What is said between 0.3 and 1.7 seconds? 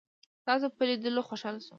ستاسو په لیدلو خوشحاله شوم.